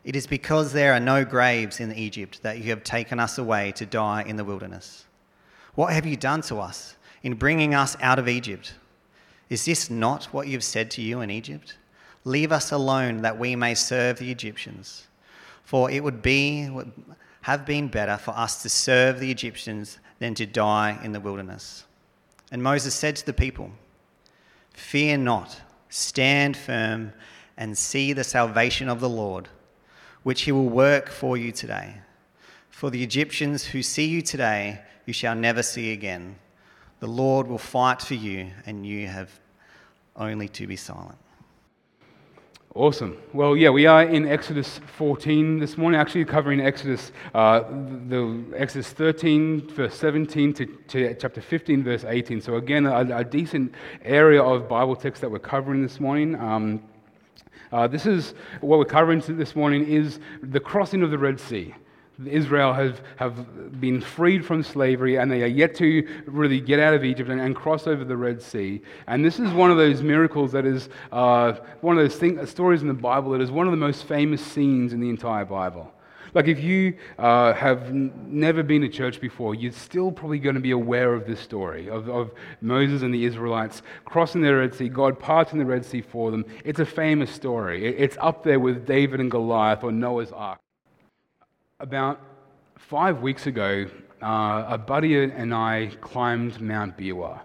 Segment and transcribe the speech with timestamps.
[0.04, 3.72] It is because there are no graves in Egypt that you have taken us away
[3.78, 5.06] to die in the wilderness.
[5.76, 8.74] What have you done to us in bringing us out of Egypt?
[9.50, 11.78] Is this not what you have said to you in Egypt?
[12.24, 15.08] Leave us alone that we may serve the Egyptians.
[15.64, 16.92] For it would be would
[17.42, 21.86] have been better for us to serve the Egyptians than to die in the wilderness.
[22.52, 23.72] And Moses said to the people,
[24.74, 27.14] Fear not, stand firm
[27.58, 29.48] and see the salvation of the Lord,
[30.24, 31.96] which he will work for you today.
[32.70, 36.38] For the Egyptians who see you today, you shall never see again.
[37.06, 39.30] The Lord will fight for you, and you have
[40.16, 41.20] only to be silent.
[42.74, 43.22] Awesome.
[43.32, 47.60] Well, yeah, we are in Exodus 14 this morning, actually covering Exodus, uh,
[48.08, 52.42] the Exodus 13, verse 17 to, to, chapter 15, verse 18.
[52.42, 56.34] So again, a, a, decent area of Bible text that we're covering this morning.
[56.34, 56.82] Um,
[57.72, 61.76] uh, this is what we're covering this morning is the crossing of the Red Sea.
[62.26, 66.94] Israel have, have been freed from slavery and they are yet to really get out
[66.94, 68.82] of Egypt and, and cross over the Red Sea.
[69.08, 72.82] And this is one of those miracles that is uh, one of those thing, stories
[72.82, 75.92] in the Bible that is one of the most famous scenes in the entire Bible.
[76.34, 80.56] Like, if you uh, have n- never been to church before, you're still probably going
[80.56, 84.76] to be aware of this story of, of Moses and the Israelites crossing the Red
[84.76, 86.44] Sea, God parting the Red Sea for them.
[86.66, 87.86] It's a famous story.
[87.86, 90.60] It, it's up there with David and Goliath or Noah's Ark.
[91.82, 92.22] About
[92.78, 93.86] five weeks ago,
[94.24, 97.42] uh, a buddy and I climbed Mount Beerwah.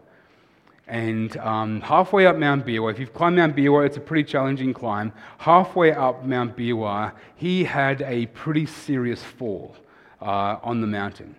[0.86, 4.72] And um, halfway up Mount Beerwah, if you've climbed Mount Beerwah, it's a pretty challenging
[4.72, 5.12] climb.
[5.38, 9.74] Halfway up Mount Beerwah, he had a pretty serious fall
[10.22, 11.34] uh, on the mountain.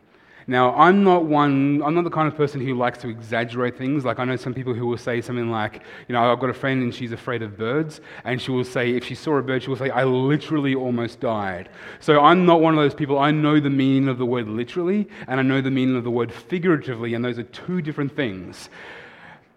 [0.47, 4.03] Now, I'm not one, I'm not the kind of person who likes to exaggerate things.
[4.03, 6.53] Like, I know some people who will say something like, you know, I've got a
[6.53, 9.63] friend and she's afraid of birds, and she will say, if she saw a bird,
[9.63, 11.69] she will say, I literally almost died.
[11.99, 13.19] So I'm not one of those people.
[13.19, 16.11] I know the meaning of the word literally, and I know the meaning of the
[16.11, 18.69] word figuratively, and those are two different things.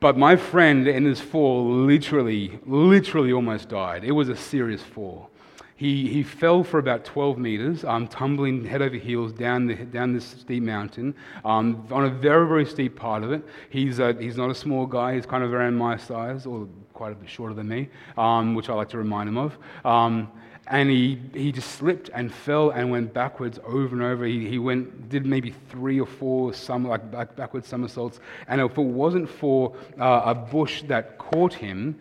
[0.00, 4.04] But my friend in his fall literally, literally almost died.
[4.04, 5.30] It was a serious fall.
[5.76, 10.12] He, he fell for about 12 meters, um, tumbling head over heels down, the, down
[10.12, 13.42] this steep mountain um, on a very, very steep part of it.
[13.70, 17.10] He's, a, he's not a small guy, he's kind of around my size, or quite
[17.10, 19.58] a bit shorter than me, um, which I like to remind him of.
[19.84, 20.30] Um,
[20.68, 24.24] and he, he just slipped and fell and went backwards over and over.
[24.24, 28.20] He, he went, did maybe three or four some, like back, backwards somersaults.
[28.48, 31.98] And if it wasn't for uh, a bush that caught him,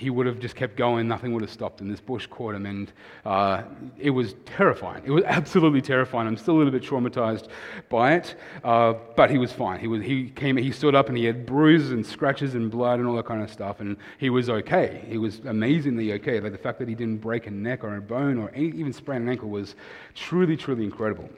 [0.00, 1.90] he would have just kept going, nothing would have stopped him.
[1.90, 2.90] This bush caught him, and
[3.26, 3.64] uh,
[3.98, 5.02] it was terrifying.
[5.04, 6.26] It was absolutely terrifying.
[6.26, 7.48] I'm still a little bit traumatized
[7.90, 8.34] by it,
[8.64, 9.78] uh, but he was fine.
[9.78, 12.98] He, was, he, came, he stood up and he had bruises and scratches and blood
[12.98, 15.04] and all that kind of stuff, and he was okay.
[15.06, 16.40] He was amazingly okay.
[16.40, 18.94] Like the fact that he didn't break a neck or a bone or any, even
[18.94, 19.74] sprain an ankle was
[20.14, 21.28] truly, truly incredible.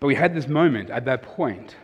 [0.00, 1.76] But we had this moment at that point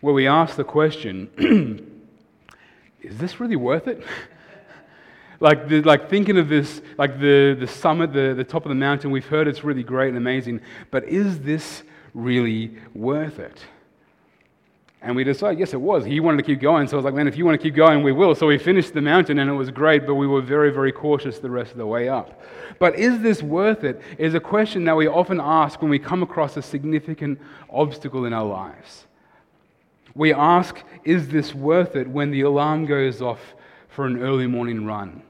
[0.00, 1.30] where we asked the question
[3.00, 4.02] is this really worth it?
[5.40, 8.74] Like, the, like thinking of this, like the, the summit, the, the top of the
[8.74, 10.60] mountain, we've heard it's really great and amazing,
[10.90, 13.58] but is this really worth it?
[15.00, 16.04] And we decided, yes, it was.
[16.04, 16.88] He wanted to keep going.
[16.88, 18.34] So I was like, man, if you want to keep going, we will.
[18.34, 21.38] So we finished the mountain and it was great, but we were very, very cautious
[21.38, 22.42] the rest of the way up.
[22.80, 24.02] But is this worth it?
[24.18, 28.32] Is a question that we often ask when we come across a significant obstacle in
[28.32, 29.06] our lives.
[30.16, 33.54] We ask, is this worth it when the alarm goes off
[33.88, 35.22] for an early morning run?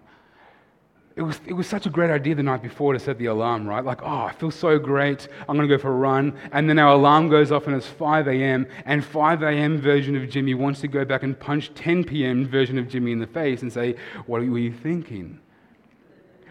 [1.19, 3.67] It was, it was such a great idea the night before to set the alarm,
[3.67, 3.85] right?
[3.85, 5.27] Like, oh, I feel so great.
[5.49, 6.39] I'm going to go for a run.
[6.53, 8.69] And then our alarm goes off and it's 5 a.m.
[8.85, 9.81] And 5 a.m.
[9.81, 12.47] version of Jimmy wants to go back and punch 10 p.m.
[12.47, 13.97] version of Jimmy in the face and say,
[14.27, 15.41] What were you thinking?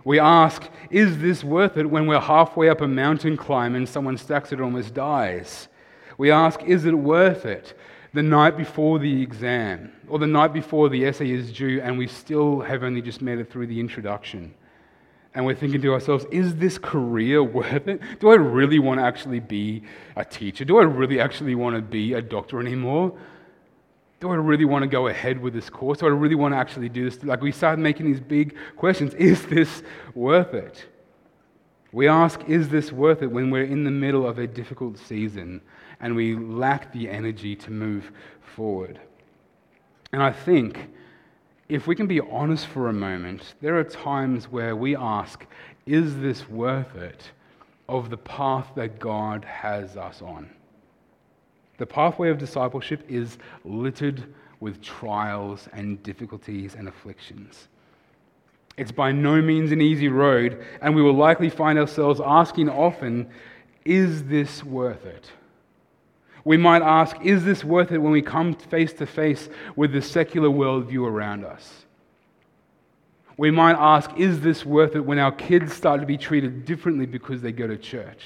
[0.04, 4.18] We ask, Is this worth it when we're halfway up a mountain climb and someone
[4.18, 5.70] stacks it and almost dies?
[6.18, 7.74] We ask, Is it worth it
[8.14, 12.08] the night before the exam or the night before the essay is due and we
[12.08, 14.54] still have only just made it through the introduction.
[15.34, 18.02] And we're thinking to ourselves, is this career worth it?
[18.20, 19.84] Do I really want to actually be
[20.16, 20.66] a teacher?
[20.66, 23.14] Do I really actually want to be a doctor anymore?
[24.20, 26.00] Do I really want to go ahead with this course?
[26.00, 27.24] Do I really want to actually do this?
[27.24, 29.84] Like, we start making these big questions Is this
[30.16, 30.86] worth it?
[31.92, 35.62] We ask, Is this worth it when we're in the middle of a difficult season
[36.00, 38.12] and we lack the energy to move
[38.56, 39.00] forward.
[40.12, 40.90] And I think
[41.70, 45.46] if we can be honest for a moment, there are times where we ask,
[45.86, 47.32] is this worth it
[47.90, 50.50] of the path that God has us on?
[51.78, 57.68] The pathway of discipleship is littered with trials and difficulties and afflictions.
[58.78, 63.30] It's by no means an easy road, and we will likely find ourselves asking often,
[63.86, 65.32] is this worth it?
[66.48, 70.02] We might ask, is this worth it when we come face to face with the
[70.02, 71.84] secular worldview around us?
[73.36, 77.06] We might ask, is this worth it when our kids start to be treated differently
[77.06, 78.24] because they go to church?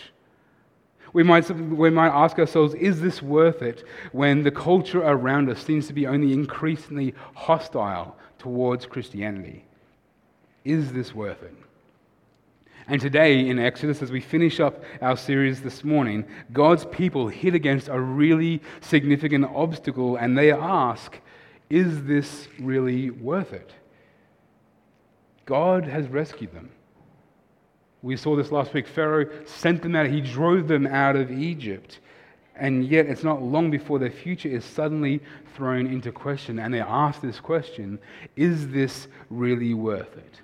[1.13, 5.65] We might, we might ask ourselves, is this worth it when the culture around us
[5.65, 9.65] seems to be only increasingly hostile towards Christianity?
[10.63, 11.55] Is this worth it?
[12.91, 17.55] And today in Exodus, as we finish up our series this morning, God's people hit
[17.55, 21.17] against a really significant obstacle and they ask,
[21.69, 23.71] is this really worth it?
[25.45, 26.69] God has rescued them.
[28.01, 28.89] We saw this last week.
[28.89, 31.99] Pharaoh sent them out, he drove them out of Egypt.
[32.57, 35.21] And yet, it's not long before their future is suddenly
[35.55, 36.59] thrown into question.
[36.59, 37.99] And they ask this question
[38.35, 40.41] Is this really worth it?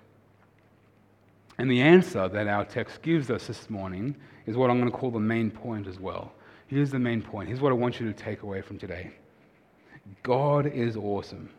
[1.57, 4.15] And the answer that our text gives us this morning
[4.45, 6.31] is what I'm going to call the main point as well.
[6.67, 7.47] Here's the main point.
[7.47, 9.11] Here's what I want you to take away from today
[10.23, 11.49] God is awesome.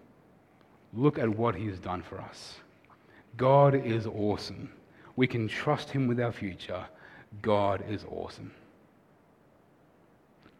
[0.94, 2.58] Look at what He's done for us.
[3.36, 4.70] God is awesome.
[5.16, 6.86] We can trust Him with our future.
[7.42, 8.52] God is awesome.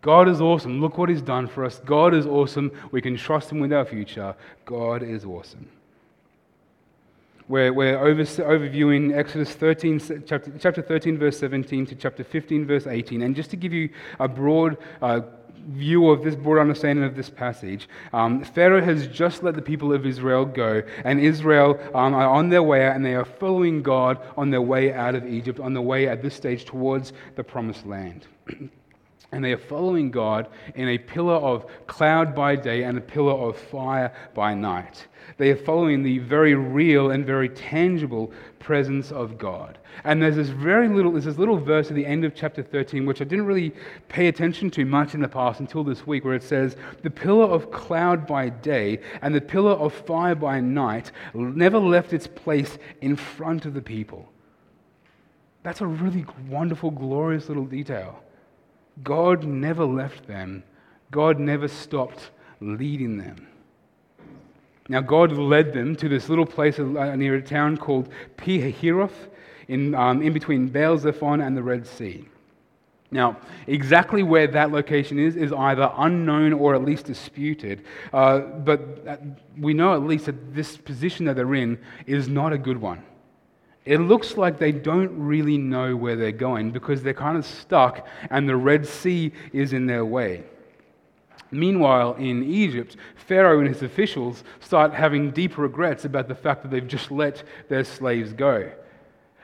[0.01, 0.81] God is awesome.
[0.81, 1.81] Look what He's done for us.
[1.85, 2.71] God is awesome.
[2.91, 4.35] We can trust Him with our future.
[4.65, 5.69] God is awesome.
[7.49, 12.87] We're, we're over, overviewing Exodus 13, chapter, chapter 13, verse 17 to chapter 15, verse
[12.87, 13.23] 18.
[13.23, 13.89] And just to give you
[14.21, 15.21] a broad uh,
[15.69, 19.95] view of this broad understanding of this passage, um, Pharaoh has just let the people
[19.95, 23.83] of Israel go, and Israel um, are on their way out, and they are following
[23.83, 27.45] God on their way out of Egypt, on the way at this stage towards the
[27.45, 28.27] promised land.
[29.31, 33.33] and they are following God in a pillar of cloud by day and a pillar
[33.33, 35.07] of fire by night.
[35.37, 39.79] They are following the very real and very tangible presence of God.
[40.05, 43.05] And there's this very little, there's this little verse at the end of chapter 13,
[43.05, 43.75] which I didn't really
[44.09, 47.45] pay attention to much in the past until this week, where it says, The pillar
[47.45, 52.79] of cloud by day and the pillar of fire by night never left its place
[53.03, 54.33] in front of the people.
[55.63, 58.23] That's a really wonderful, glorious little detail.
[59.03, 60.63] God never left them,
[61.11, 62.31] God never stopped
[62.61, 63.47] leading them.
[64.89, 68.09] Now, God led them to this little place uh, near a town called
[68.39, 69.29] Pi-hahiroth,
[69.69, 72.27] in, um, in between Baal Zephon and the Red Sea.
[73.11, 79.07] Now, exactly where that location is is either unknown or at least disputed, uh, but
[79.07, 79.17] uh,
[79.59, 83.03] we know at least that this position that they're in is not a good one.
[83.89, 88.07] It looks like they don't really know where they're going because they're kind of stuck
[88.29, 90.45] and the Red Sea is in their way.
[91.51, 96.71] Meanwhile, in Egypt, Pharaoh and his officials start having deep regrets about the fact that
[96.71, 98.71] they've just let their slaves go.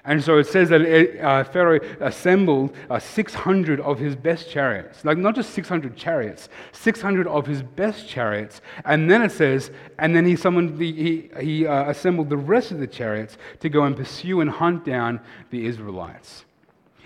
[0.07, 0.83] And so it says that
[1.23, 5.03] uh, Pharaoh assembled uh, 600 of his best chariots.
[5.03, 8.61] Like, not just 600 chariots, 600 of his best chariots.
[8.85, 12.71] And then it says, and then he summoned the, he, he uh, assembled the rest
[12.71, 16.45] of the chariots to go and pursue and hunt down the Israelites.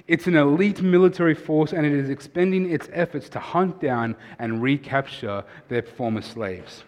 [0.08, 4.60] It's an elite military force, and it is expending its efforts to hunt down and
[4.60, 6.82] recapture their former slaves.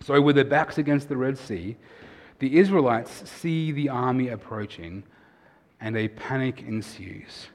[0.00, 1.76] So, with their backs against the Red Sea,
[2.40, 5.04] the Israelites see the army approaching
[5.84, 7.48] and a panic ensues.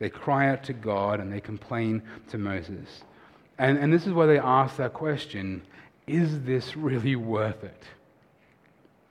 [0.00, 3.04] They cry out to God and they complain to Moses.
[3.58, 5.62] And, and this is why they ask that question
[6.08, 7.84] Is this really worth it?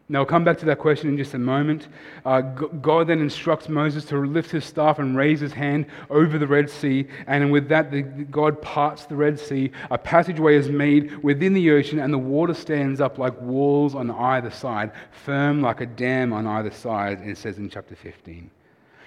[0.10, 1.88] Now, I'll come back to that question in just a moment.
[2.26, 6.46] Uh, God then instructs Moses to lift his staff and raise his hand over the
[6.46, 7.08] Red Sea.
[7.26, 9.72] And with that, the, God parts the Red Sea.
[9.90, 14.12] A passageway is made within the ocean, and the water stands up like walls on
[14.12, 14.92] either side,
[15.24, 18.52] firm like a dam on either side, and it says in chapter 15.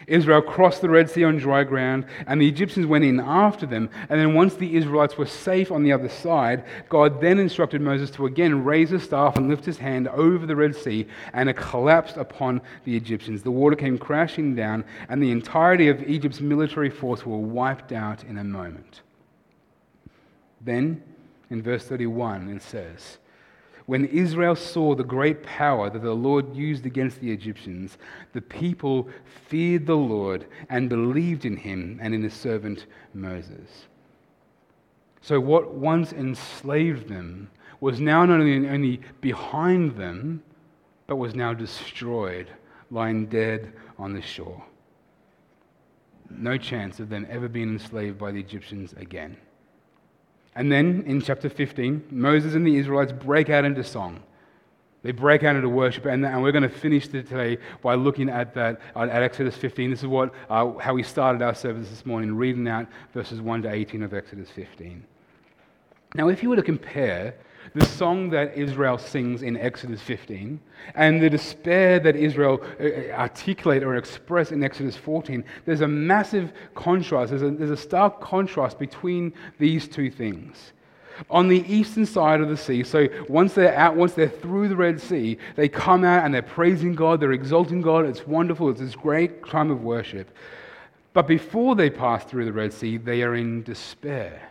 [0.09, 3.91] Israel crossed the Red Sea on dry ground, and the Egyptians went in after them.
[4.09, 8.11] And then, once the Israelites were safe on the other side, God then instructed Moses
[8.13, 11.57] to again raise his staff and lift his hand over the Red Sea, and it
[11.57, 13.43] collapsed upon the Egyptians.
[13.43, 18.25] The water came crashing down, and the entirety of Egypt's military force were wiped out
[18.25, 19.03] in a moment.
[20.61, 21.03] Then,
[21.51, 23.19] in verse 31, it says,
[23.89, 27.97] when Israel saw the great power that the Lord used against the Egyptians,
[28.35, 29.09] the people
[29.47, 33.87] feared the Lord and believed in him and in his servant Moses.
[35.23, 40.43] So, what once enslaved them was now not only, only behind them,
[41.07, 42.51] but was now destroyed,
[42.91, 44.63] lying dead on the shore.
[46.29, 49.39] No chance of them ever being enslaved by the Egyptians again.
[50.59, 54.21] And then in chapter 15, Moses and the Israelites break out into song.
[55.05, 58.55] They break out into worship, and, and we're going to finish today by looking at
[58.55, 59.91] that at Exodus 15.
[59.91, 63.63] This is what uh, how we started our service this morning, reading out verses 1
[63.63, 65.05] to 18 of Exodus 15.
[66.17, 67.37] Now, if you were to compare
[67.75, 70.61] the song that Israel sings in Exodus 15
[70.95, 75.89] and the despair that Israel uh, uh, articulate or express in Exodus 14, there's a
[75.89, 77.31] massive contrast.
[77.31, 80.73] There's a, there's a stark contrast between these two things.
[81.31, 84.77] On the eastern side of the sea, so once they're out, once they're through the
[84.77, 88.07] Red Sea, they come out and they're praising God, they're exalting God.
[88.07, 88.71] It's wonderful.
[88.71, 90.31] It's this great time of worship.
[91.13, 94.49] But before they pass through the Red Sea, they are in despair.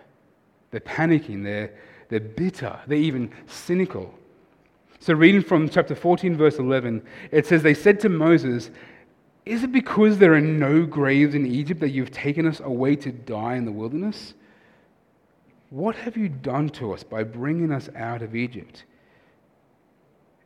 [0.72, 1.44] They're panicking.
[1.44, 1.72] They're,
[2.10, 4.14] they're bitter, they're even cynical.
[5.00, 8.72] So, reading from chapter 14, verse 11, it says, They said to Moses,
[9.46, 13.12] Is it because there are no graves in Egypt that you've taken us away to
[13.12, 14.34] die in the wilderness?
[15.70, 18.86] What have you done to us by bringing us out of Egypt?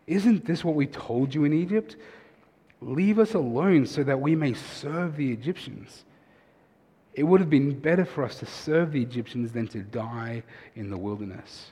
[0.07, 1.95] Isn't this what we told you in Egypt?
[2.81, 6.03] Leave us alone so that we may serve the Egyptians.
[7.13, 10.43] It would have been better for us to serve the Egyptians than to die
[10.75, 11.71] in the wilderness.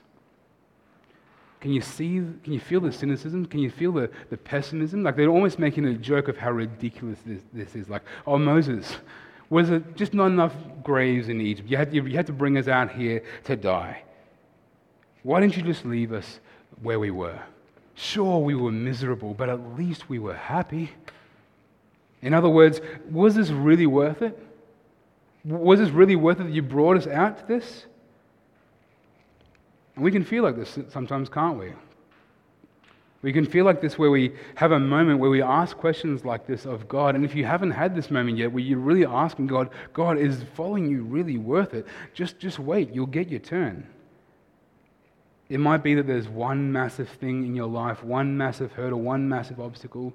[1.61, 3.45] Can you see, can you feel the cynicism?
[3.45, 5.03] Can you feel the, the pessimism?
[5.03, 7.89] Like they're almost making a joke of how ridiculous this, this is.
[7.89, 8.97] Like, oh, Moses,
[9.49, 10.53] was it just not enough
[10.83, 11.69] graves in Egypt?
[11.69, 14.03] You had, you, you had to bring us out here to die.
[15.23, 16.39] Why didn't you just leave us
[16.81, 17.39] where we were?
[17.93, 20.91] Sure, we were miserable, but at least we were happy.
[22.21, 22.79] In other words,
[23.09, 24.37] was this really worth it?
[25.45, 27.85] Was this really worth it that you brought us out to this?
[29.95, 31.73] And we can feel like this sometimes, can't we?
[33.21, 36.47] We can feel like this where we have a moment where we ask questions like
[36.47, 37.15] this of God.
[37.15, 40.43] And if you haven't had this moment yet, where you're really asking God, God, is
[40.55, 41.85] following you really worth it?
[42.13, 43.85] Just, just wait, you'll get your turn.
[45.49, 49.27] It might be that there's one massive thing in your life, one massive hurdle, one
[49.27, 50.13] massive obstacle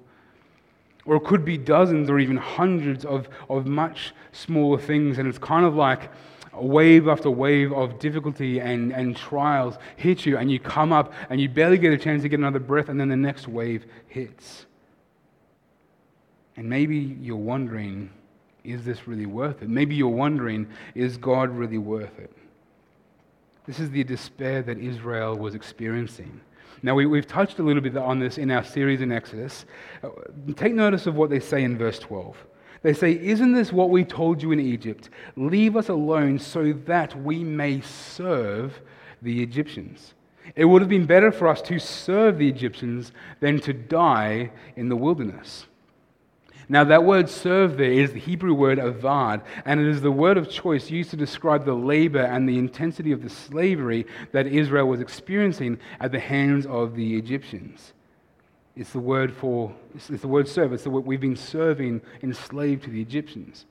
[1.05, 5.17] or it could be dozens or even hundreds of, of much smaller things.
[5.17, 6.09] And it's kind of like
[6.53, 11.39] wave after wave of difficulty and, and trials hit you, and you come up and
[11.39, 14.65] you barely get a chance to get another breath, and then the next wave hits.
[16.57, 18.09] And maybe you're wondering,
[18.63, 19.69] is this really worth it?
[19.69, 22.31] Maybe you're wondering, is God really worth it?
[23.67, 26.39] This is the despair that Israel was experiencing.
[26.81, 29.65] Now, we, have touched a little bit on this in our series in Exodus.
[30.03, 30.09] Uh,
[30.55, 32.35] take notice of what they say in verse 12.
[32.81, 35.09] They say, Isn't this what we told you in Egypt?
[35.35, 38.79] Leave us alone so that we may serve
[39.21, 40.13] the Egyptians.
[40.55, 44.89] It would have been better for us to serve the Egyptians than to die in
[44.89, 45.65] the wilderness.
[46.67, 50.37] Now, that word serve there is the Hebrew word avad, and it is the word
[50.37, 54.87] of choice used to describe the labor and the intensity of the slavery that Israel
[54.87, 57.93] was experiencing at the hands of the Egyptians.
[58.75, 60.73] It's the word for, it's the word serve.
[60.73, 63.65] It's the word we've been serving enslaved to the Egyptians.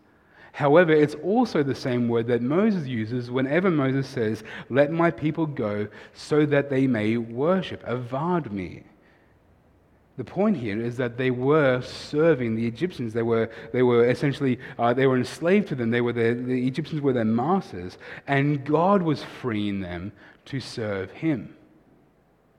[0.52, 5.46] However, it's also the same word that Moses uses whenever Moses says, Let my people
[5.46, 8.84] go so that they may worship, avad me.
[10.16, 13.12] The point here is that they were serving the Egyptians.
[13.12, 15.90] They were, they were essentially, uh, they were enslaved to them.
[15.90, 20.12] They were their, the Egyptians were their masters, and God was freeing them
[20.46, 21.56] to serve Him.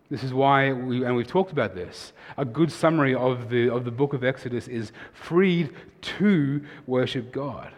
[0.09, 3.85] This is why, we, and we've talked about this, a good summary of the, of
[3.85, 7.71] the book of Exodus is freed to worship God.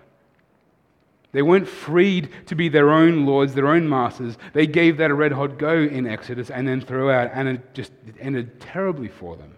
[1.33, 4.37] They weren't freed to be their own lords, their own masters.
[4.53, 7.73] They gave that a red hot go in Exodus and then threw out, and it
[7.73, 9.53] just ended terribly for them.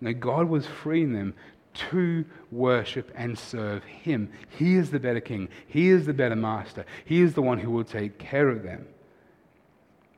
[0.00, 1.34] No, God was freeing them
[1.74, 4.30] to worship and serve Him.
[4.58, 5.48] He is the better king.
[5.66, 6.84] He is the better master.
[7.04, 8.86] He is the one who will take care of them.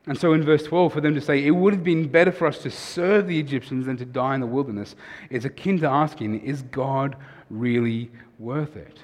[0.07, 2.47] And so in verse 12, for them to say, it would have been better for
[2.47, 4.95] us to serve the Egyptians than to die in the wilderness,
[5.29, 7.15] is akin to asking, is God
[7.49, 8.09] really
[8.39, 8.97] worth it?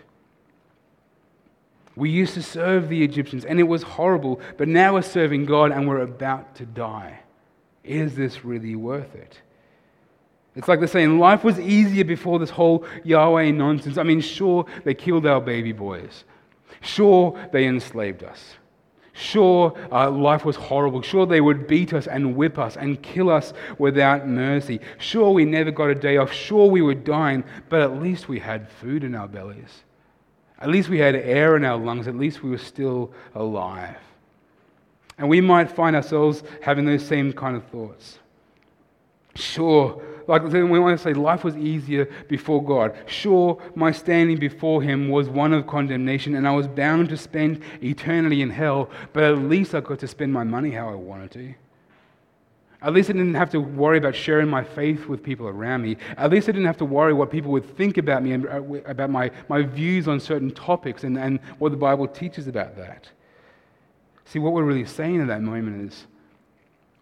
[1.95, 5.71] We used to serve the Egyptians and it was horrible, but now we're serving God
[5.71, 7.19] and we're about to die.
[7.83, 9.41] Is this really worth it?
[10.57, 13.99] It's like they're saying life was easier before this whole Yahweh nonsense.
[13.99, 16.23] I mean, sure, they killed our baby boys.
[16.81, 18.55] Sure, they enslaved us.
[19.13, 21.03] Sure, uh, life was horrible.
[21.03, 24.79] Sure, they would beat us and whip us and kill us without mercy.
[24.97, 26.33] Sure, we never got a day off.
[26.33, 29.83] Sure, we were dying, but at least we had food in our bellies.
[30.59, 32.07] At least we had air in our lungs.
[32.07, 33.97] At least we were still alive.
[35.19, 38.17] And we might find ourselves having those same kind of thoughts.
[39.35, 42.95] Sure, like we want to say life was easier before God.
[43.05, 47.61] Sure, my standing before Him was one of condemnation, and I was bound to spend
[47.81, 51.31] eternity in hell, but at least I got to spend my money how I wanted
[51.31, 51.53] to.
[52.81, 55.97] At least I didn't have to worry about sharing my faith with people around me.
[56.15, 58.61] At least I didn't have to worry what people would think about me and uh,
[58.85, 63.09] about my, my views on certain topics and, and what the Bible teaches about that.
[64.25, 66.05] See, what we're really saying at that moment is,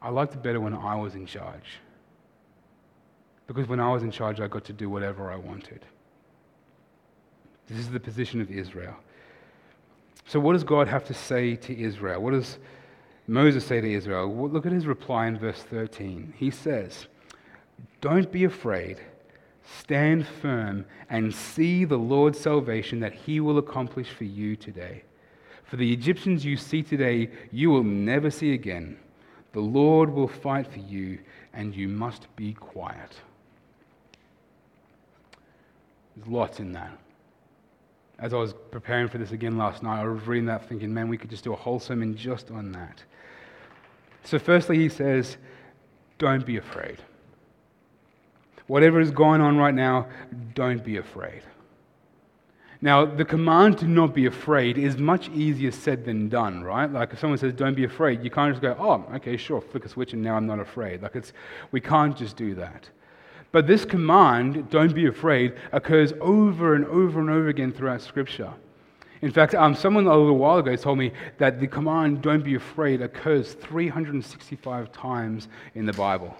[0.01, 1.79] I liked it better when I was in charge.
[3.47, 5.85] Because when I was in charge, I got to do whatever I wanted.
[7.67, 8.95] This is the position of Israel.
[10.27, 12.21] So, what does God have to say to Israel?
[12.21, 12.57] What does
[13.27, 14.27] Moses say to Israel?
[14.29, 16.33] Well, look at his reply in verse 13.
[16.37, 17.07] He says,
[18.01, 18.99] Don't be afraid,
[19.79, 25.03] stand firm, and see the Lord's salvation that he will accomplish for you today.
[25.65, 28.97] For the Egyptians you see today, you will never see again.
[29.53, 31.19] The Lord will fight for you,
[31.53, 33.19] and you must be quiet.
[36.15, 36.91] There's lots in that.
[38.19, 41.09] As I was preparing for this again last night, I was reading that thinking, man,
[41.09, 43.03] we could just do a whole sermon just on that.
[44.23, 45.37] So, firstly, he says,
[46.17, 46.97] don't be afraid.
[48.67, 50.07] Whatever is going on right now,
[50.55, 51.43] don't be afraid.
[52.81, 56.91] Now, the command to not be afraid is much easier said than done, right?
[56.91, 59.85] Like if someone says, don't be afraid, you can't just go, oh, okay, sure, flick
[59.85, 61.01] a switch and now I'm not afraid.
[61.01, 61.33] Like it's,
[61.71, 62.89] we can't just do that.
[63.55, 68.51] But this command, don't be afraid, occurs over and over and over again throughout Scripture.
[69.21, 72.55] In fact, um, someone a little while ago told me that the command, don't be
[72.55, 76.35] afraid, occurs 365 times in the Bible.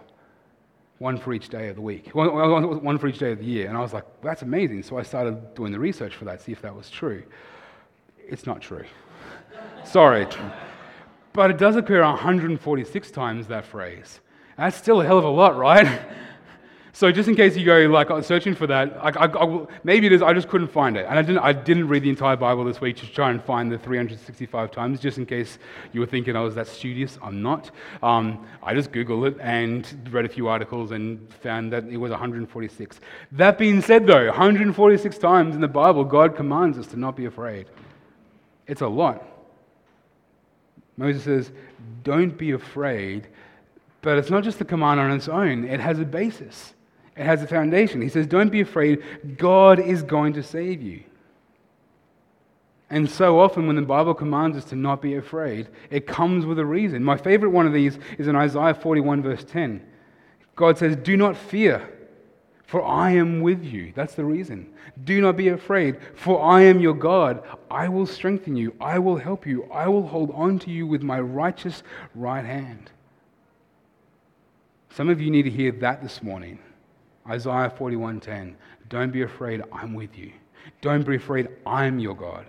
[0.98, 3.70] One for each day of the week, one for each day of the year.
[3.70, 4.84] And I was like, that's amazing.
[4.84, 7.24] So I started doing the research for that, see if that was true.
[8.28, 8.84] It's not true.
[9.86, 10.28] Sorry.
[11.32, 14.20] But it does occur 146 times, that phrase.
[14.58, 16.02] That's still a hell of a lot, right?
[16.96, 20.14] So just in case you go like searching for that, I, I, I, maybe it
[20.14, 20.22] is.
[20.22, 21.40] I just couldn't find it, and I didn't.
[21.40, 25.02] I didn't read the entire Bible this week to try and find the 365 times.
[25.02, 25.60] Just in case
[25.92, 27.72] you were thinking I was that studious, I'm not.
[28.02, 32.12] Um, I just googled it and read a few articles and found that it was
[32.12, 33.02] 146.
[33.34, 37.26] That being said, though, 146 times in the Bible, God commands us to not be
[37.26, 37.68] afraid.
[38.68, 39.22] It's a lot.
[40.96, 41.52] Moses says,
[42.04, 43.28] "Don't be afraid."
[44.02, 46.75] But it's not just the command on its own, it has a basis.
[47.18, 48.02] It has a foundation.
[48.02, 49.04] He says, Don't be afraid.
[49.38, 51.04] God is going to save you.
[52.90, 56.60] And so often, when the Bible commands us to not be afraid, it comes with
[56.60, 57.04] a reason.
[57.04, 59.86] My favorite one of these is in Isaiah 41, verse 10.
[60.56, 61.90] God says, Do not fear,
[62.66, 63.92] for I am with you.
[63.96, 64.72] That's the reason.
[65.04, 67.44] Do not be afraid, for I am your God.
[67.72, 68.76] I will strengthen you.
[68.80, 69.64] I will help you.
[69.72, 71.82] I will hold on to you with my righteous
[72.14, 72.92] right hand.
[74.92, 76.60] Some of you need to hear that this morning.
[77.28, 78.56] Isaiah 41:10.
[78.90, 80.32] Don't be afraid, I'm with you.
[80.82, 82.46] Don't be afraid, I'm your God.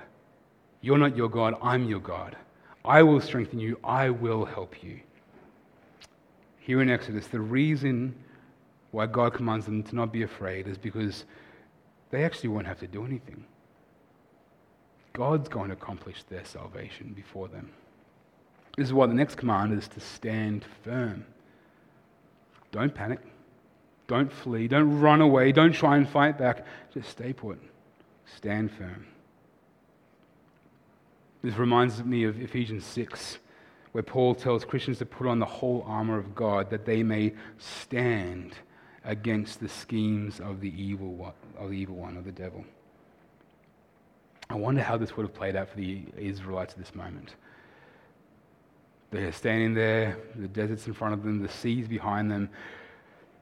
[0.80, 2.36] You're not your God, I'm your God.
[2.84, 5.00] I will strengthen you, I will help you.
[6.58, 8.14] Here in Exodus, the reason
[8.90, 11.24] why God commands them to not be afraid is because
[12.10, 13.44] they actually won't have to do anything.
[15.12, 17.70] God's going to accomplish their salvation before them.
[18.76, 21.24] This is why the next command is to stand firm.
[22.70, 23.20] Don't panic.
[24.06, 24.68] Don't flee.
[24.68, 25.52] Don't run away.
[25.52, 26.64] Don't try and fight back.
[26.94, 27.60] Just stay put.
[28.36, 29.06] Stand firm.
[31.42, 33.38] This reminds me of Ephesians 6,
[33.92, 37.34] where Paul tells Christians to put on the whole armor of God that they may
[37.58, 38.54] stand
[39.04, 42.64] against the schemes of the evil one, of the evil one, of the devil.
[44.50, 47.34] I wonder how this would have played out for the Israelites at this moment.
[49.10, 52.50] They're standing there, the desert's in front of them, the sea's behind them,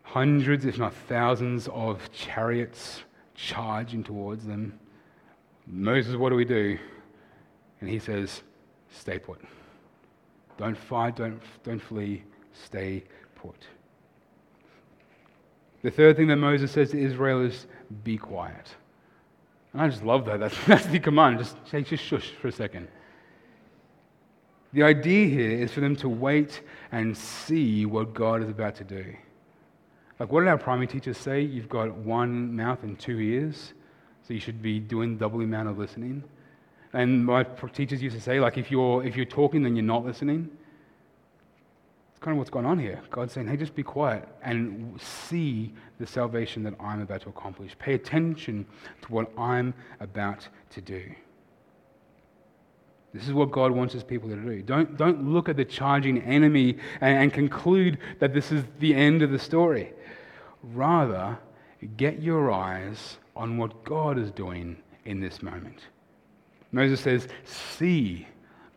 [0.04, 3.02] hundreds, if not thousands, of chariots
[3.34, 4.78] charging towards them.
[5.66, 6.78] Moses, what do we do?
[7.80, 8.42] And he says,
[8.90, 9.40] Stay put.
[10.56, 13.02] Don't fight, don't, don't flee, stay
[13.34, 13.66] put.
[15.82, 17.66] The third thing that Moses says to Israel is,
[18.04, 18.74] Be quiet.
[19.72, 20.38] And I just love that.
[20.38, 21.38] That's, that's the command.
[21.38, 21.56] Just,
[21.88, 22.88] just shush for a second.
[24.72, 26.62] The idea here is for them to wait
[26.92, 29.14] and see what God is about to do.
[30.18, 31.40] Like, what did our primary teachers say?
[31.40, 33.74] You've got one mouth and two ears,
[34.22, 36.22] so you should be doing double the amount of listening.
[36.92, 40.04] And my teachers used to say, like, if you're, if you're talking, then you're not
[40.04, 40.48] listening.
[42.12, 43.02] It's kind of what's going on here.
[43.10, 47.76] God's saying, hey, just be quiet and see the salvation that I'm about to accomplish.
[47.80, 48.64] Pay attention
[49.02, 51.02] to what I'm about to do.
[53.14, 54.60] This is what God wants his people to do.
[54.60, 59.22] Don't, don't look at the charging enemy and, and conclude that this is the end
[59.22, 59.92] of the story.
[60.62, 61.38] Rather,
[61.96, 65.86] get your eyes on what God is doing in this moment.
[66.72, 68.26] Moses says, See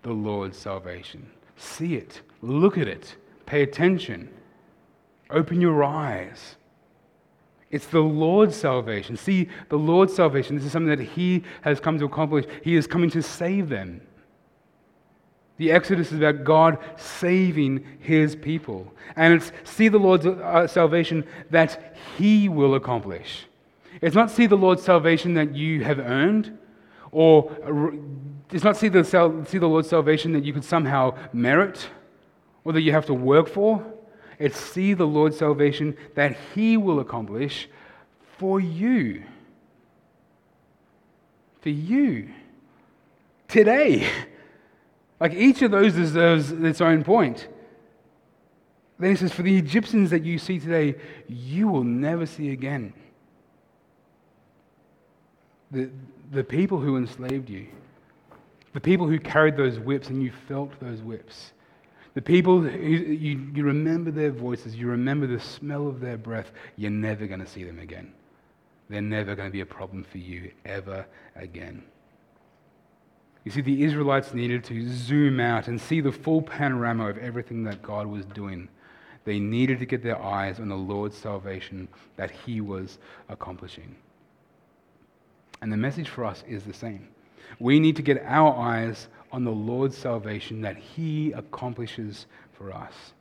[0.04, 1.28] the Lord's salvation.
[1.56, 2.22] See it.
[2.44, 3.16] Look at it.
[3.48, 4.30] Pay attention.
[5.32, 6.58] Open your eyes.
[7.72, 9.18] It's the Lord's salvation.
[9.18, 10.56] See, the Lord's salvation.
[10.56, 12.46] This is something that He has come to accomplish.
[12.64, 14.02] He is coming to save them.
[15.58, 18.92] The Exodus is about God saving His people.
[19.16, 23.46] And it's see the Lord's uh, salvation that He will accomplish.
[24.02, 26.58] It's not see the Lord's salvation that you have earned,
[27.12, 27.52] or
[28.52, 31.90] it's not see the, see the Lord's salvation that you could somehow merit,
[32.64, 33.84] or that you have to work for.
[34.38, 37.68] It's see the Lord's salvation that He will accomplish
[38.38, 39.24] for you.
[41.62, 42.30] For you.
[43.48, 44.08] Today.
[45.20, 47.48] Like each of those deserves its own point.
[49.00, 50.96] Then he says, For the Egyptians that you see today,
[51.28, 52.94] you will never see again.
[55.72, 55.90] The,
[56.32, 57.68] the people who enslaved you,
[58.74, 61.52] the people who carried those whips and you felt those whips,
[62.14, 66.52] the people who you, you remember their voices, you remember the smell of their breath,
[66.76, 68.12] you're never going to see them again.
[68.90, 71.84] They're never going to be a problem for you ever again.
[73.48, 77.64] You see, the Israelites needed to zoom out and see the full panorama of everything
[77.64, 78.68] that God was doing.
[79.24, 83.96] They needed to get their eyes on the Lord's salvation that He was accomplishing.
[85.62, 87.08] And the message for us is the same.
[87.58, 93.14] We need to get our eyes on the Lord's salvation that He accomplishes for us.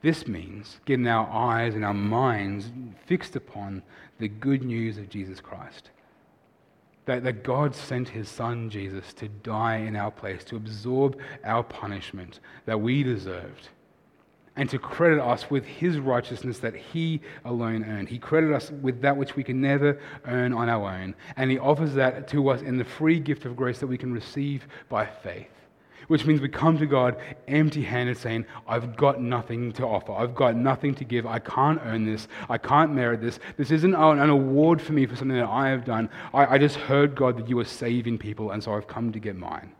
[0.00, 2.70] This means getting our eyes and our minds
[3.04, 3.82] fixed upon
[4.18, 5.90] the good news of Jesus Christ.
[7.06, 11.62] That, that God sent His Son, Jesus, to die in our place, to absorb our
[11.62, 13.68] punishment that we deserved
[14.56, 18.08] and to credit us with his righteousness that he alone earned.
[18.08, 21.58] He credited us with that which we can never earn on our own, and he
[21.58, 25.06] offers that to us in the free gift of grace that we can receive by
[25.06, 25.48] faith.
[26.10, 30.10] Which means we come to God empty handed, saying, I've got nothing to offer.
[30.10, 31.24] I've got nothing to give.
[31.24, 32.26] I can't earn this.
[32.48, 33.38] I can't merit this.
[33.56, 36.10] This isn't an award for me for something that I have done.
[36.34, 39.20] I, I just heard, God, that you are saving people, and so I've come to
[39.20, 39.70] get mine.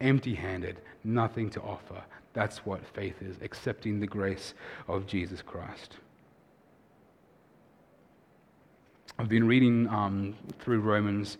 [0.00, 2.02] Empty handed, nothing to offer.
[2.32, 4.54] That's what faith is accepting the grace
[4.88, 5.94] of Jesus Christ.
[9.16, 11.38] I've been reading um, through Romans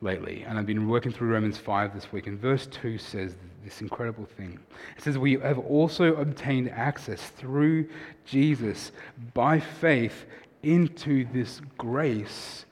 [0.00, 3.80] lately, and I've been working through Romans 5 this week, and verse 2 says this
[3.80, 4.58] incredible thing.
[4.96, 7.88] It says, We have also obtained access through
[8.24, 8.92] Jesus
[9.34, 10.24] by faith
[10.62, 12.64] into this grace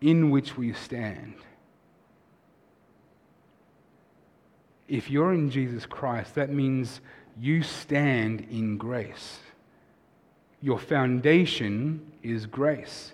[0.00, 1.34] in which we stand.
[4.86, 7.00] If you're in Jesus Christ, that means
[7.38, 9.40] you stand in grace.
[10.60, 13.12] Your foundation is grace.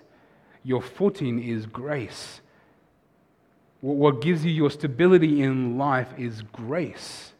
[0.62, 2.40] Your footing is grace.
[3.84, 7.34] What gives you your stability in life is grace,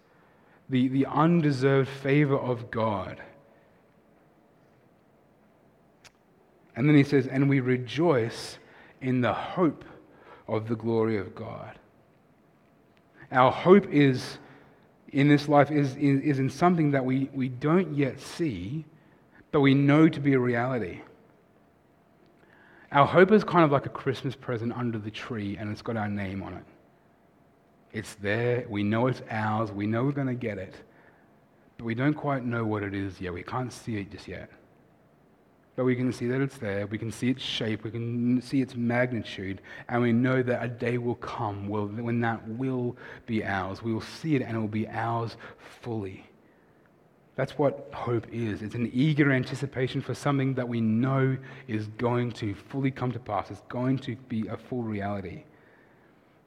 [0.68, 3.22] the, the undeserved favor of God.
[6.76, 8.58] And then he says, and we rejoice
[9.00, 9.86] in the hope
[10.46, 11.78] of the glory of God.
[13.32, 14.36] Our hope is
[15.14, 18.84] in this life is, is, is in something that we, we don't yet see,
[19.50, 21.00] but we know to be a reality.
[22.94, 25.96] Our hope is kind of like a Christmas present under the tree, and it's got
[25.96, 26.64] our name on it.
[27.92, 30.74] It's there, we know it's ours, we know we're going to get it,
[31.76, 33.32] but we don't quite know what it is yet.
[33.32, 34.48] We can't see it just yet.
[35.74, 38.62] But we can see that it's there, we can see its shape, we can see
[38.62, 43.82] its magnitude, and we know that a day will come when that will be ours.
[43.82, 45.36] We will see it and it will be ours
[45.80, 46.24] fully.
[47.36, 48.62] That's what hope is.
[48.62, 53.18] It's an eager anticipation for something that we know is going to fully come to
[53.18, 55.42] pass, it's going to be a full reality.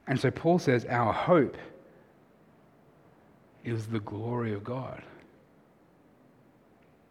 [0.07, 1.57] And so Paul says our hope
[3.65, 5.03] is the glory of God.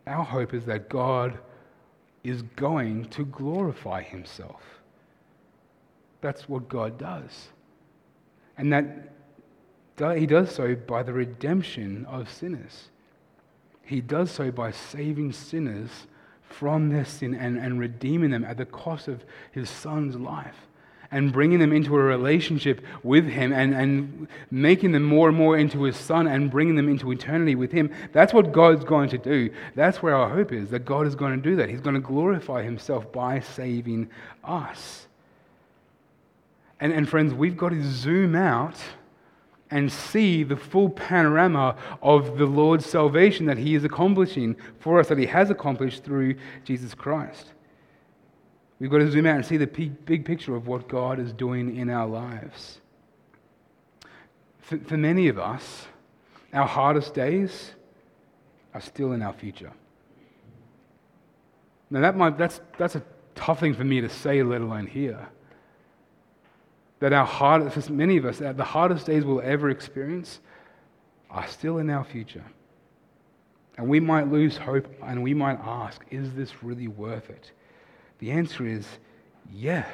[0.06, 1.38] Our hope is that God
[2.24, 4.62] is going to glorify himself.
[6.22, 7.48] That's what God does.
[8.56, 9.12] And that
[10.18, 12.88] he does so by the redemption of sinners.
[13.87, 15.90] He does so by saving sinners
[16.42, 20.66] from their sin and, and redeeming them at the cost of his son's life
[21.11, 25.57] and bringing them into a relationship with Him and, and making them more and more
[25.57, 27.90] into His Son and bringing them into eternity with Him.
[28.12, 29.51] That's what God's going to do.
[29.75, 31.68] That's where our hope is, that God is going to do that.
[31.68, 34.11] He's going to glorify Himself by saving
[34.44, 35.07] us.
[36.81, 38.77] And, and friends, we've got to zoom out
[39.70, 45.09] and see the full panorama of the Lord's salvation that He is accomplishing for us,
[45.09, 47.52] that He has accomplished through Jesus Christ.
[48.79, 51.76] We've got to zoom out and see the big picture of what God is doing
[51.76, 52.81] in our lives.
[54.61, 55.87] For, for many of us,
[56.52, 57.72] our hardest days
[58.74, 59.72] are still in our future.
[61.88, 63.02] Now, that might, that's, that's a
[63.35, 65.29] tough thing for me to say, let alone hear.
[67.00, 70.40] That our hardest, for many of us, the hardest days we'll ever experience
[71.30, 72.44] are still in our future.
[73.76, 77.52] And we might lose hope and we might ask, is this really worth it?
[78.18, 78.87] The answer is
[79.52, 79.88] yes.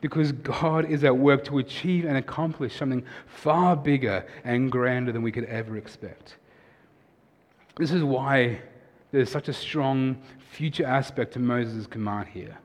[0.00, 5.20] Because God is at work to achieve and accomplish something far bigger and grander than
[5.20, 6.36] we could ever expect.
[7.76, 8.60] This is why
[9.10, 12.56] there's such a strong future aspect to Moses' command here.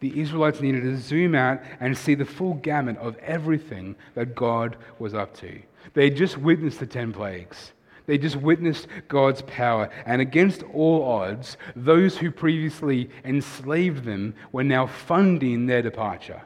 [0.00, 4.76] The Israelites needed to zoom out and see the full gamut of everything that God
[4.98, 5.60] was up to.
[5.94, 7.72] They had just witnessed the 10 plagues.
[8.06, 9.90] They just witnessed God's power.
[10.06, 16.42] And against all odds, those who previously enslaved them were now funding their departure.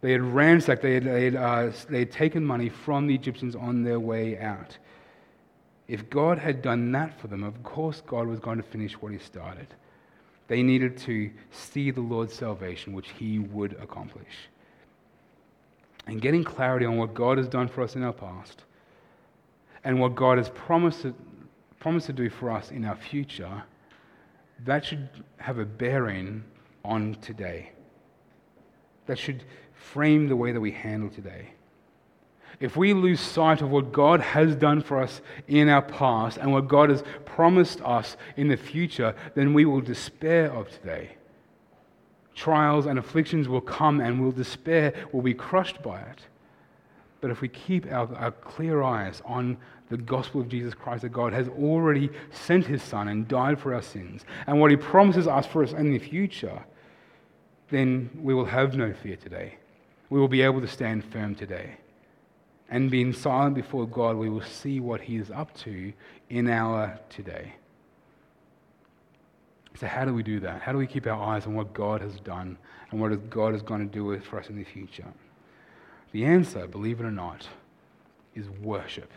[0.00, 3.56] They had ransacked, they had, they had, uh, they had taken money from the Egyptians
[3.56, 4.78] on their way out.
[5.88, 9.12] If God had done that for them, of course God was going to finish what
[9.12, 9.66] he started.
[10.48, 14.48] They needed to see the Lord's salvation, which he would accomplish.
[16.06, 18.64] And getting clarity on what God has done for us in our past
[19.84, 21.14] and what God has promised to,
[21.78, 23.62] promised to do for us in our future,
[24.64, 26.42] that should have a bearing
[26.82, 27.72] on today.
[29.06, 31.50] That should frame the way that we handle today.
[32.60, 36.52] If we lose sight of what God has done for us in our past and
[36.52, 41.10] what God has promised us in the future, then we will despair of today.
[42.34, 46.20] Trials and afflictions will come and we'll despair, we'll be crushed by it.
[47.20, 49.56] But if we keep our, our clear eyes on
[49.88, 53.74] the gospel of Jesus Christ, that God has already sent his Son and died for
[53.74, 56.62] our sins, and what he promises us for us in the future,
[57.70, 59.54] then we will have no fear today.
[60.10, 61.76] We will be able to stand firm today
[62.68, 65.92] and being silent before God, we will see what He is up to
[66.28, 67.54] in our today.
[69.78, 70.60] So, how do we do that?
[70.60, 72.58] How do we keep our eyes on what God has done
[72.90, 75.06] and what God is going to do for us in the future?
[76.12, 77.46] The answer, believe it or not,
[78.34, 79.10] is worship.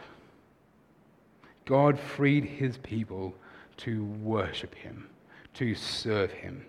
[1.66, 3.34] God freed His people
[3.78, 5.10] to worship Him,
[5.56, 6.66] to serve Him.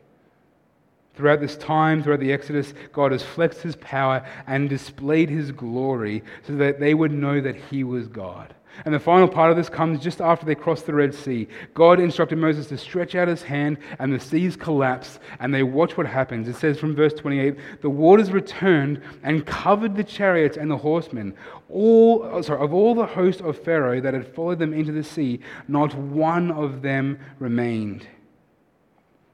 [1.15, 6.23] Throughout this time, throughout the Exodus, God has flexed his power and displayed his glory
[6.47, 8.55] so that they would know that he was God.
[8.85, 11.47] And the final part of this comes just after they crossed the Red Sea.
[11.75, 15.97] God instructed Moses to stretch out his hand, and the seas collapse, and they watch
[15.97, 16.49] what happens.
[16.49, 21.35] It says from verse 28 the waters returned and covered the chariots and the horsemen.
[21.69, 25.05] All, oh, sorry, of all the host of Pharaoh that had followed them into the
[25.05, 28.07] sea, not one of them remained.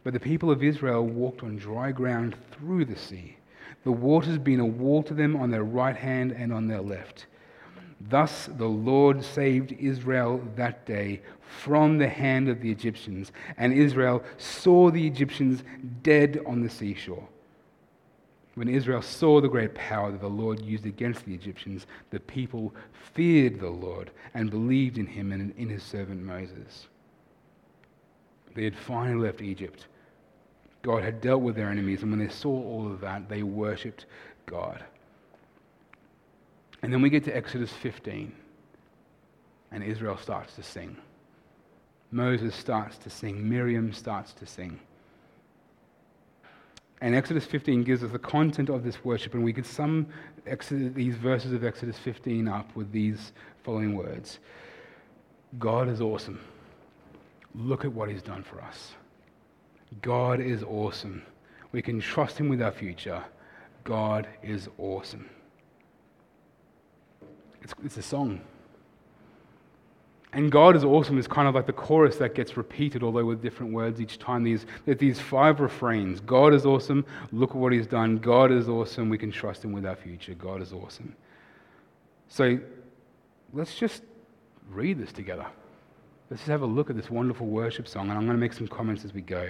[0.04, 3.36] But the people of Israel walked on dry ground through the sea,
[3.84, 7.26] the waters being a wall to them on their right hand and on their left.
[8.00, 14.22] Thus the Lord saved Israel that day from the hand of the Egyptians, and Israel
[14.36, 15.64] saw the Egyptians
[16.02, 17.26] dead on the seashore.
[18.54, 22.74] When Israel saw the great power that the Lord used against the Egyptians, the people
[23.14, 26.88] feared the Lord and believed in him and in his servant Moses.
[28.54, 29.86] They had finally left Egypt
[30.82, 34.06] God had dealt with their enemies, and when they saw all of that, they worshipped
[34.46, 34.84] God.
[36.82, 38.32] And then we get to Exodus 15,
[39.72, 40.96] and Israel starts to sing.
[42.10, 43.48] Moses starts to sing.
[43.48, 44.80] Miriam starts to sing.
[47.00, 50.06] And Exodus 15 gives us the content of this worship, and we could sum
[50.46, 53.32] Exodus, these verses of Exodus 15 up with these
[53.62, 54.38] following words
[55.58, 56.40] God is awesome.
[57.58, 58.92] Look at what he's done for us.
[60.00, 61.22] God is awesome.
[61.72, 63.22] We can trust Him with our future.
[63.84, 65.28] God is awesome.
[67.62, 68.40] It's, it's a song.
[70.32, 73.42] And God is awesome is kind of like the chorus that gets repeated, although with
[73.42, 74.44] different words each time.
[74.44, 78.18] These, these five refrains God is awesome, look at what He's done.
[78.18, 80.34] God is awesome, we can trust Him with our future.
[80.34, 81.16] God is awesome.
[82.28, 82.58] So
[83.52, 84.02] let's just
[84.70, 85.46] read this together.
[86.30, 88.52] Let's just have a look at this wonderful worship song, and I'm going to make
[88.52, 89.48] some comments as we go.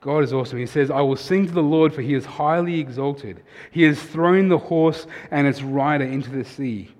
[0.00, 0.58] God is awesome.
[0.58, 3.42] He says, I will sing to the Lord, for he is highly exalted.
[3.72, 6.94] He has thrown the horse and its rider into the sea.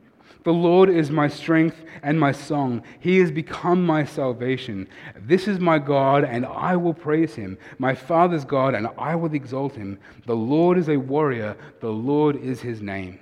[0.45, 2.83] The Lord is my strength and my song.
[3.01, 4.89] He has become my salvation.
[5.17, 7.57] This is my God, and I will praise him.
[7.79, 9.99] My Father's God, and I will exalt him.
[10.27, 13.21] The Lord is a warrior, the Lord is his name.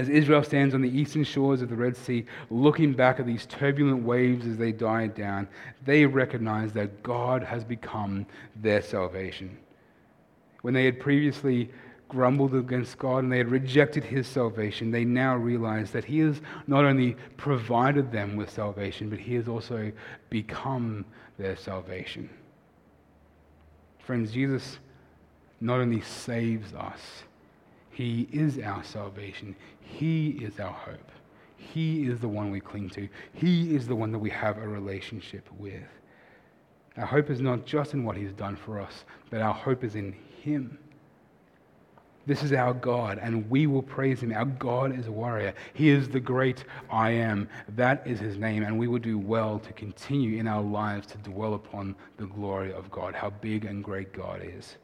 [0.00, 3.44] As Israel stands on the eastern shores of the Red Sea, looking back at these
[3.44, 5.46] turbulent waves as they die down,
[5.84, 8.24] they recognize that God has become
[8.56, 9.58] their salvation.
[10.62, 11.70] When they had previously
[12.08, 16.40] grumbled against God and they had rejected his salvation, they now realize that he has
[16.66, 19.92] not only provided them with salvation, but he has also
[20.30, 21.04] become
[21.36, 22.30] their salvation.
[23.98, 24.78] Friends, Jesus
[25.60, 27.24] not only saves us,
[28.00, 29.54] he is our salvation.
[29.82, 31.12] He is our hope.
[31.58, 33.06] He is the one we cling to.
[33.34, 35.82] He is the one that we have a relationship with.
[36.96, 39.96] Our hope is not just in what He's done for us, but our hope is
[39.96, 40.78] in Him.
[42.24, 44.32] This is our God, and we will praise Him.
[44.32, 45.52] Our God is a warrior.
[45.74, 47.50] He is the great I am.
[47.76, 51.18] That is His name, and we will do well to continue in our lives to
[51.18, 54.76] dwell upon the glory of God, how big and great God is.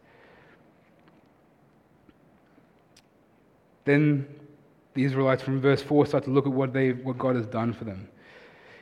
[3.87, 4.27] Then
[4.93, 7.73] the Israelites from verse 4 start to look at what, they, what God has done
[7.73, 8.09] for them.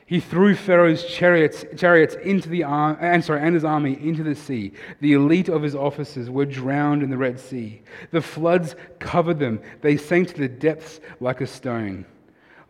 [0.07, 4.35] He threw Pharaoh's chariots, chariots into the ar- and, sorry, and his army into the
[4.35, 4.73] sea.
[5.01, 7.81] The elite of his officers were drowned in the Red Sea.
[8.11, 9.61] The floods covered them.
[9.81, 12.05] They sank to the depths like a stone.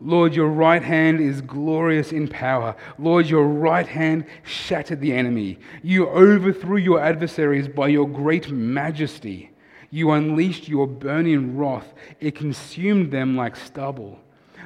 [0.00, 2.74] Lord, your right hand is glorious in power.
[2.98, 5.58] Lord, your right hand shattered the enemy.
[5.82, 9.50] You overthrew your adversaries by your great majesty.
[9.96, 14.20] You unleashed your burning wrath, it consumed them like stubble.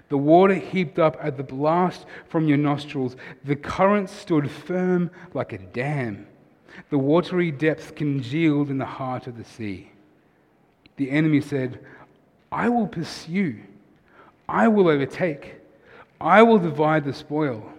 [0.09, 3.15] The water heaped up at the blast from your nostrils.
[3.45, 6.27] The current stood firm like a dam.
[6.89, 9.93] The watery depths congealed in the heart of the sea.
[10.97, 11.79] The enemy said,
[12.51, 13.61] I will pursue,
[14.49, 15.61] I will overtake,
[16.21, 17.73] I will divide the spoil.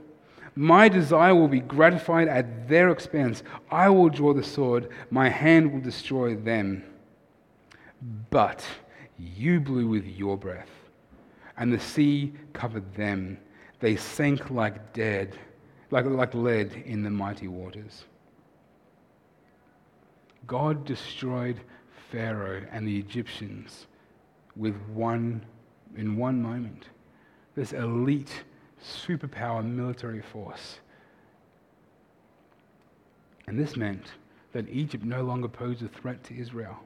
[0.56, 3.44] My desire will be gratified at their expense.
[3.70, 6.86] I will draw the sword, my hand will destroy them.
[8.30, 8.66] But
[9.18, 10.70] you blew with your breath
[11.58, 13.38] and the sea covered them.
[13.80, 15.38] They sank like dead,
[15.92, 18.06] like, like lead in the mighty waters.
[20.48, 21.62] God destroyed
[22.12, 23.88] Pharaoh and the Egyptians
[24.56, 25.46] with one,
[25.96, 26.86] in one moment.
[27.56, 28.44] This elite
[28.84, 30.80] superpower military force.
[33.48, 34.14] And this meant
[34.54, 36.78] that Egypt no longer posed a threat to Israel.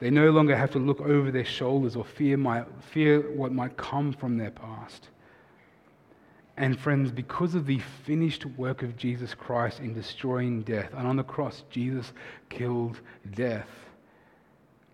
[0.00, 3.76] They no longer have to look over their shoulders or fear, my, fear what might
[3.76, 5.08] come from their past.
[6.56, 11.16] And friends, because of the finished work of Jesus Christ in destroying death, and on
[11.16, 12.12] the cross, Jesus
[12.48, 13.00] killed
[13.34, 13.68] death,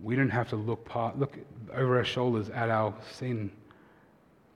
[0.00, 1.38] we don't have to look, part, look
[1.72, 3.50] over our shoulders at our sin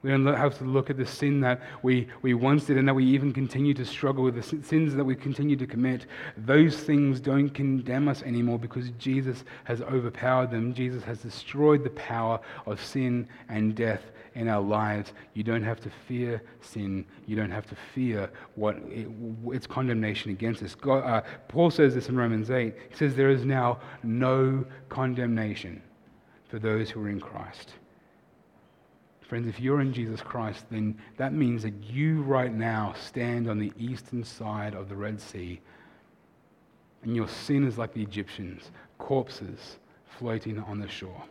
[0.02, 2.94] we don't have to look at the sin that we, we once did and that
[2.94, 6.06] we even continue to struggle with, the sins that we continue to commit.
[6.38, 10.72] Those things don't condemn us anymore because Jesus has overpowered them.
[10.72, 14.00] Jesus has destroyed the power of sin and death
[14.34, 15.12] in our lives.
[15.34, 17.04] You don't have to fear sin.
[17.26, 19.06] You don't have to fear what it,
[19.48, 20.74] its condemnation against us.
[20.74, 22.74] God, uh, Paul says this in Romans 8.
[22.88, 25.82] He says, There is now no condemnation
[26.48, 27.74] for those who are in Christ.
[29.30, 33.60] Friends, if you're in Jesus Christ, then that means that you right now stand on
[33.60, 35.60] the eastern side of the Red Sea,
[37.04, 39.76] and your sin is like the Egyptians, corpses
[40.18, 41.22] floating on the shore.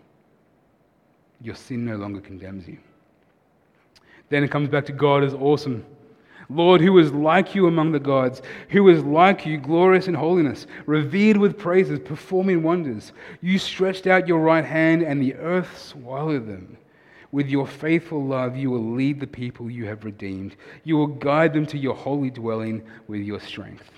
[1.42, 2.78] Your sin no longer condemns you.
[4.30, 5.86] Then it comes back to God as awesome.
[6.50, 10.68] Lord, who is like you among the gods, who is like you, glorious in holiness,
[10.86, 13.12] revered with praises, performing wonders.
[13.42, 16.78] You stretched out your right hand, and the earth swallowed them.
[17.32, 20.56] With your faithful love, you will lead the people you have redeemed.
[20.84, 23.92] You will guide them to your holy dwelling with your strength.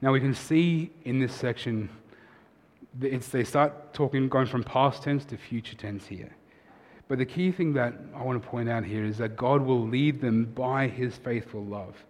[0.00, 1.88] Now, we can see in this section,
[2.98, 6.34] they start talking, going from past tense to future tense here.
[7.08, 9.86] But the key thing that I want to point out here is that God will
[9.86, 12.02] lead them by his faithful love.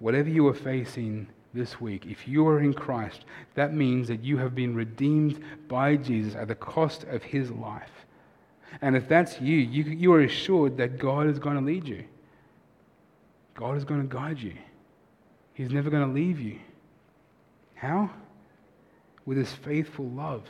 [0.00, 4.38] Whatever you are facing this week, if you are in Christ, that means that you
[4.38, 7.99] have been redeemed by Jesus at the cost of his life.
[8.82, 12.04] And if that's you, you, you are assured that God is going to lead you.
[13.54, 14.54] God is going to guide you.
[15.54, 16.58] He's never going to leave you.
[17.74, 18.10] How?
[19.26, 20.44] With his faithful love.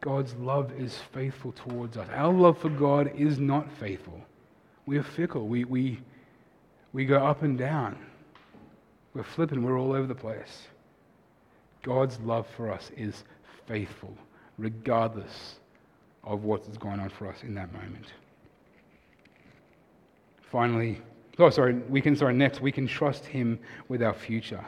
[0.00, 2.06] God's love is faithful towards us.
[2.12, 4.20] Our love for God is not faithful.
[4.84, 5.48] We are fickle.
[5.48, 6.00] We, we,
[6.92, 7.98] we go up and down.
[9.14, 9.62] We're flipping.
[9.62, 10.68] We're all over the place.
[11.82, 13.24] God's love for us is
[13.66, 14.14] faithful,
[14.58, 15.56] regardless
[16.26, 18.12] of what is going on for us in that moment.
[20.42, 21.00] Finally,
[21.38, 23.58] oh, sorry, we can, sorry, next, we can trust Him
[23.88, 24.64] with our future.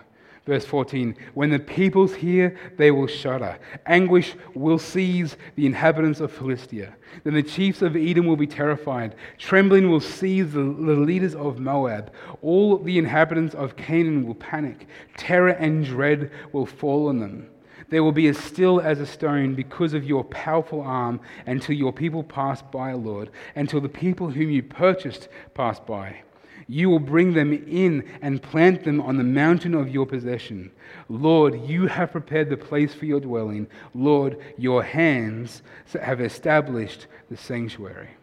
[0.47, 3.59] Verse 14 When the peoples hear, they will shudder.
[3.85, 6.95] Anguish will seize the inhabitants of Philistia.
[7.25, 9.15] Then the chiefs of Edom will be terrified.
[9.37, 12.13] Trembling will seize the, the leaders of Moab.
[12.41, 14.87] All the inhabitants of Canaan will panic.
[15.19, 17.51] Terror and dread will fall on them.
[17.91, 21.93] They will be as still as a stone because of your powerful arm until your
[21.93, 26.23] people pass by, Lord, until the people whom you purchased pass by.
[26.71, 30.71] You will bring them in and plant them on the mountain of your possession.
[31.09, 33.69] Lord, you have prepared the place for your dwelling.
[33.95, 35.63] Lord, your hands
[35.99, 38.18] have established the sanctuary.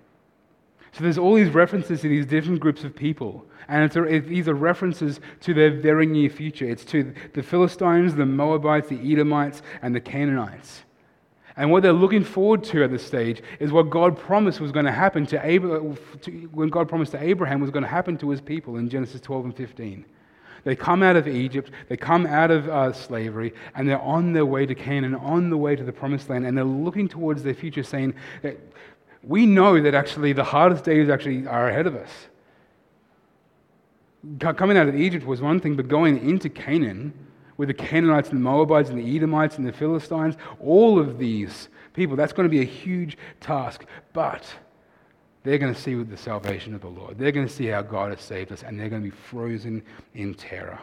[0.95, 3.45] So there's all these references to these different groups of people.
[3.67, 6.69] And it's, these are references to their very near future.
[6.69, 10.83] It's to the Philistines, the Moabites, the Edomites, and the Canaanites.
[11.57, 14.85] And what they're looking forward to at this stage is what God promised was going
[14.85, 15.97] to happen to Abraham,
[16.53, 19.45] when God promised to Abraham was going to happen to his people in Genesis 12
[19.45, 20.05] and 15.
[20.63, 24.45] They come out of Egypt, they come out of uh, slavery, and they're on their
[24.45, 27.53] way to Canaan, on the way to the promised land, and they're looking towards their
[27.53, 28.57] future, saying that
[29.27, 32.09] we know that actually the hardest days actually are ahead of us.
[34.39, 37.13] Coming out of Egypt was one thing, but going into Canaan,
[37.57, 41.69] with the Canaanites and the Moabites and the Edomites and the Philistines, all of these
[41.93, 43.85] people, that's going to be a huge task.
[44.13, 44.43] But
[45.43, 47.17] they're going to see the salvation of the Lord.
[47.17, 49.83] They're going to see how God has saved us, and they're going to be frozen
[50.13, 50.79] in terror.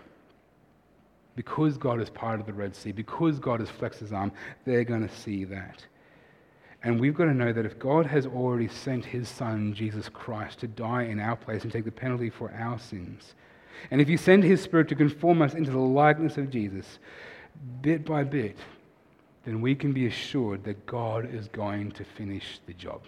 [1.35, 4.33] Because God is part of the Red Sea, because God has flexed his arm,
[4.65, 5.85] they're going to see that.
[6.85, 10.61] And we've got to know that if God has already sent his Son, Jesus Christ,
[10.61, 13.35] to die in our place and take the penalty for our sins,
[13.91, 16.99] and if you send His Spirit to conform us into the likeness of Jesus,
[17.81, 18.57] bit by bit,
[19.45, 23.03] then we can be assured that God is going to finish the job.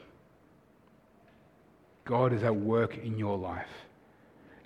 [2.04, 3.70] God is at work in your life.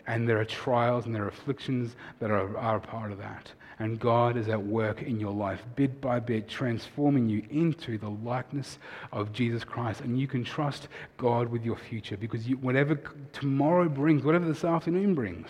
[0.06, 3.52] And there are trials and there are afflictions that are, are a part of that.
[3.80, 8.10] And God is at work in your life, bit by bit, transforming you into the
[8.10, 8.78] likeness
[9.12, 10.00] of Jesus Christ.
[10.00, 13.00] And you can trust God with your future because you, whatever
[13.32, 15.48] tomorrow brings, whatever this afternoon brings,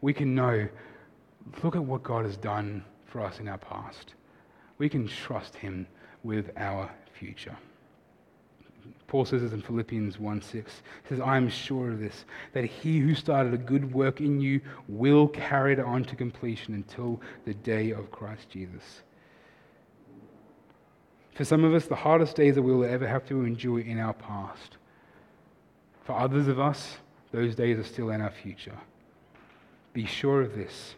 [0.00, 0.68] we can know
[1.62, 4.14] look at what God has done for us in our past.
[4.78, 5.86] We can trust Him
[6.22, 7.56] with our future.
[9.06, 10.82] Paul says this in Philippians 1 6.
[11.02, 14.40] He says, I am sure of this, that he who started a good work in
[14.40, 19.02] you will carry it on to completion until the day of Christ Jesus.
[21.34, 23.98] For some of us, the hardest days that we will ever have to endure in
[23.98, 24.76] our past.
[26.04, 26.98] For others of us,
[27.32, 28.78] those days are still in our future.
[29.92, 30.94] Be sure of this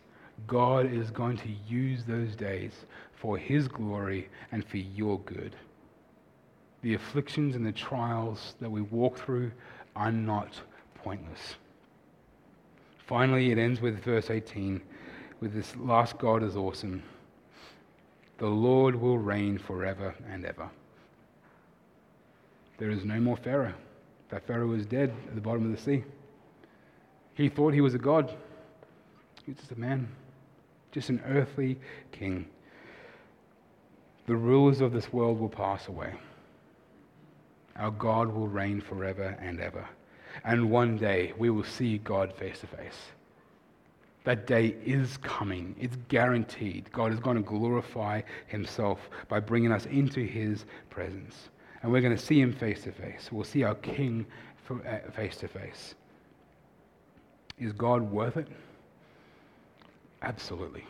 [0.47, 2.72] God is going to use those days
[3.14, 5.57] for His glory and for your good.
[6.85, 9.53] The afflictions and the trials that we walk through
[9.97, 10.61] are not
[10.97, 11.55] pointless.
[12.99, 14.82] Finally, it ends with verse 18
[15.41, 17.03] with this last God is awesome.
[18.37, 20.68] The Lord will reign forever and ever.
[22.76, 23.72] There is no more Pharaoh.
[24.28, 26.05] That Pharaoh was dead at the bottom of the sea.
[27.32, 28.28] He thought he was a God.
[29.47, 30.07] He was just a man,
[30.93, 31.78] just an earthly
[32.12, 32.45] king.
[34.26, 36.12] The rulers of this world will pass away.
[37.77, 39.87] Our God will reign forever and ever.
[40.45, 43.11] And one day we will see God face to face.
[44.25, 45.77] That day is coming.
[45.79, 46.91] It's guaranteed.
[46.93, 48.99] God is going to glorify himself
[49.29, 51.51] by bringing us into his presence.
[51.83, 53.29] And we're going to see him face to face.
[53.31, 54.25] We'll see our King
[54.70, 55.95] uh, face to face.
[57.59, 58.49] Is God worth it?
[60.22, 60.85] Absolutely.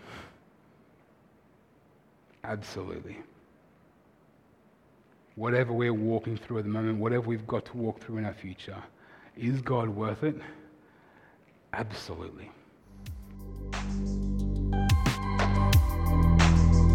[2.45, 3.17] Absolutely.
[5.37, 8.35] Whatever we're walking through at the moment, whatever we've got to walk through in our
[8.35, 8.81] future,
[9.37, 10.37] is God worth it?
[11.73, 12.53] Absolutely.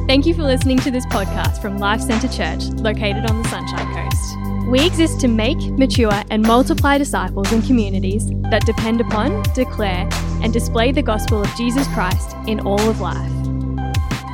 [0.08, 3.94] Thank you for listening to this podcast from Life Centre Church, located on the Sunshine
[3.94, 4.70] Coast.
[4.70, 10.08] We exist to make, mature, and multiply disciples and communities that depend upon, declare,
[10.42, 13.32] and display the gospel of Jesus Christ in all of life.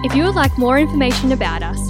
[0.06, 1.90] If you would like more information about us,